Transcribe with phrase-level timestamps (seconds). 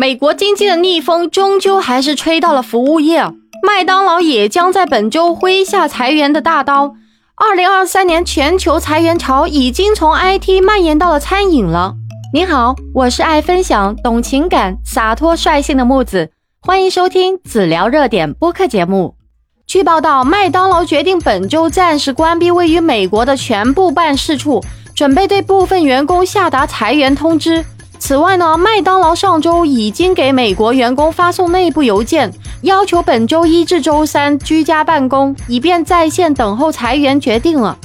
[0.00, 3.22] 美国经济的逆风终究还是吹到了服务业，
[3.62, 6.94] 麦当劳也将在本周挥下裁员的大刀。
[7.36, 11.96] 二零二三年全球裁员潮已经从 IT 蔓延到了餐饮了。
[12.32, 16.30] 您好，我是爱分享、懂情感、洒脱率性的木子，
[16.62, 19.16] 欢迎收听子聊热点播客节目。
[19.66, 24.64] 据报道，麦当劳决定本周暂时关闭位于美国的全部办事处，
[24.94, 27.62] 准备对部分员工下达裁员通知。
[28.00, 32.32] 此外呢，麦当劳上周已经给美国员工发送内部邮件，
[32.62, 37.76] 要求本周一至周三居家办公，以便在线等候裁员决定了。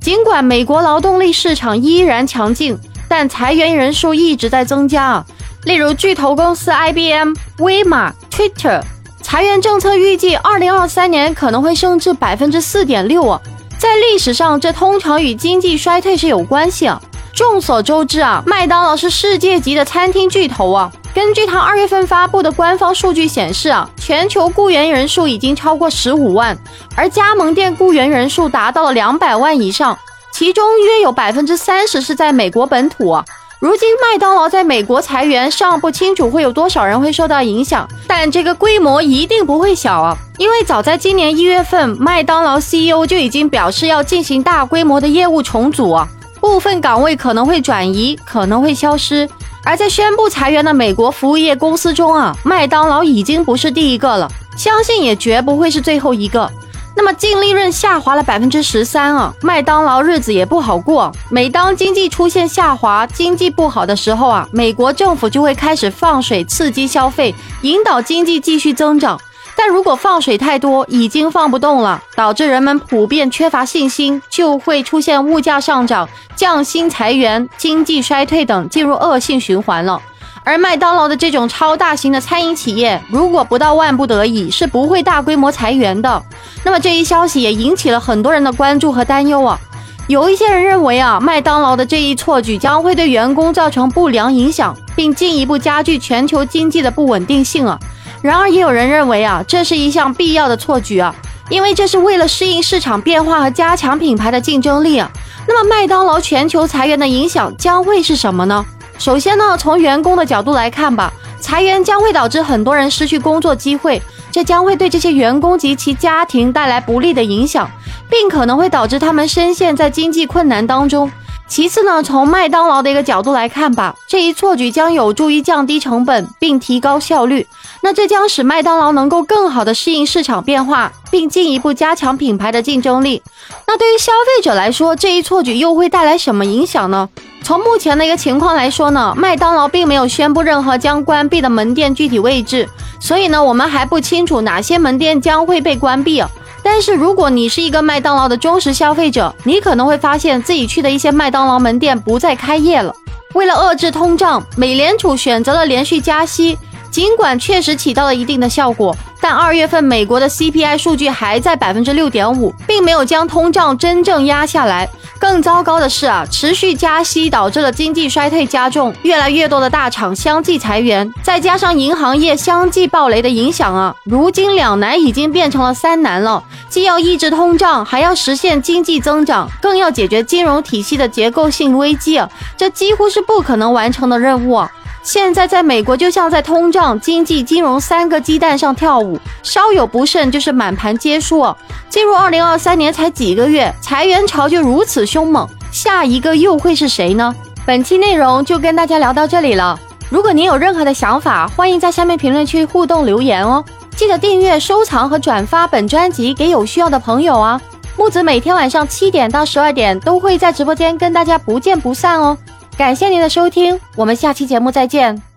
[0.00, 2.76] 尽管美国劳动力市场依然强劲，
[3.08, 5.26] 但裁员人数一直在增加啊。
[5.64, 8.82] 例如，巨头公司 IBM、威马、Twitter。
[9.22, 13.40] 裁员政策预计，二零二三年可能会升至百分之四点六啊！
[13.78, 17.00] 在历史上，这通常与经济衰退是有关系啊。
[17.34, 20.90] 众所周知啊，麦当劳是世界级的餐厅巨头啊。
[21.12, 26.56] 根据他二月份发布的官方数据显示啊，全球雇员人数已经超过十五万，
[26.94, 29.98] 而加盟店雇员人数达到了两百万以上，
[30.32, 33.24] 其中约有百分之三十是在美国本土啊。
[33.58, 40.16] 如今麦当劳在美国裁员尚不清楚会有多少人会受到影响，但这个规模一定不会小啊！
[40.38, 46.08] 因为早在今年一月份，麦当劳 CEO 就已经表示要进行大规模的业务重组啊，
[46.40, 49.28] 部分岗位可能会转移，可能会消失。
[49.62, 56.50] 而在宣布裁员的美国服务业公司中啊，麦当劳已经不是第一个了，相信也绝不会是最后一个。
[56.96, 61.12] 那么净利润下滑了百分之十三啊，麦当劳日子也不好过。
[61.30, 69.18] 每当经济出现下滑、经济不好的时候啊，美国政府就会开始放水刺激消费，引导经济继续增长。
[69.62, 80.00] 但如果放水太多，已经放不动了，导致人们普遍缺乏信心，就会出现物价上涨、降薪裁员、经济衰退等，进入恶性循环了。
[80.44, 86.22] 而麦当劳的这种超大型的餐饮企业，如果不到万不得已，是不会大规模裁员的。
[86.64, 89.60] 那么这一消息也引起了很多人的关注和担忧啊。
[90.06, 97.78] 有一些人认为啊，麦当劳的这一错举将会对员工造成不良影响，并进一步加剧全球经济的不稳定性啊。
[98.22, 101.14] 然而也有人认为啊，这是一项必要的错举啊，
[101.48, 105.10] 因为这是为了适应市场变化和加强品牌的竞争力啊。
[105.48, 108.64] 那么麦当劳全球裁员的影响将会是什么呢？
[108.98, 111.10] 首先呢，从员工的角度来看吧，
[111.40, 117.68] 裁员将会导致很多人失去工作机会，这将会对这些员工及其家庭带来不利的影响，
[118.10, 121.10] 并可能会导致他们深陷在经济困难当中。
[121.48, 127.44] 其次呢，从麦当劳的一个角度来看吧，这一错举将有助于降低成本并提高效率，
[127.82, 133.22] 那这将使麦当劳能够更好的适应市场变化，并进一步加强品牌的竞争力。
[133.66, 137.08] 那对于消费者来说，这一错举又会带来什么影响呢？
[137.42, 142.68] 从目前的一个情况来说呢，麦当劳并没有宣布任何将关闭的门店具体位置，
[143.00, 146.22] 所以呢，我们还不清楚哪些门店将会被关闭。
[146.62, 152.94] 但是如果你是一个麦当劳的忠实消费者，你可能会发现自己去的一些麦当劳门店不再开业了。
[153.32, 156.58] 为了遏制通胀，美联储选择了连续加息。
[156.90, 164.88] 尽管确实起到了一定的效果，但二月份美国的 CPI 数据还在百分之六点五，并没有将通胀真正压下来。
[165.18, 184.72] 更糟糕的是啊，持续加息导致了经济衰退加重，越来越多的大厂相继裁员，再加上银行业相继暴雷的影响啊，如今两难已经变成了三难了：既要抑制通胀，还要实现经济增长，更要解决金融体系的结构性危机啊，这几乎是不可能完成的任务啊。
[185.02, 191.44] 现在在美国，就像在通胀、经济、金融三个鸡蛋上跳舞，稍有不慎就是满盘皆输。
[191.88, 197.34] 进入二零二三年才几个月，裁员潮就如此凶猛，下一个又会是谁呢？
[197.66, 199.78] 本期内容就跟大家聊到这里了。
[200.08, 203.64] 如果您有任何的想法，欢迎在下面评论区互动留言哦。
[203.96, 207.60] 记得订阅、收藏和转发本专辑给有需要的朋友啊。
[207.96, 212.36] 木子每天晚上七点到十二点都会在直播间跟大家不见不散哦。
[212.80, 215.29] 感谢您的收听，我们下期节目再见。